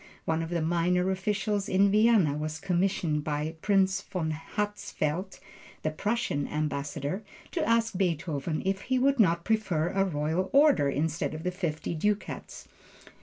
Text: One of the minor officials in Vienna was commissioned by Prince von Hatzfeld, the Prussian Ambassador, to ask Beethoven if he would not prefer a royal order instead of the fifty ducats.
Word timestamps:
One 0.25 0.41
of 0.41 0.49
the 0.49 0.63
minor 0.63 1.11
officials 1.11 1.69
in 1.69 1.91
Vienna 1.91 2.33
was 2.35 2.59
commissioned 2.59 3.23
by 3.23 3.53
Prince 3.61 4.01
von 4.01 4.31
Hatzfeld, 4.31 5.39
the 5.83 5.91
Prussian 5.91 6.47
Ambassador, 6.47 7.21
to 7.51 7.63
ask 7.69 7.95
Beethoven 7.95 8.63
if 8.65 8.81
he 8.89 8.97
would 8.97 9.19
not 9.19 9.45
prefer 9.45 9.89
a 9.89 10.03
royal 10.03 10.49
order 10.53 10.89
instead 10.89 11.35
of 11.35 11.43
the 11.43 11.51
fifty 11.51 11.93
ducats. 11.93 12.67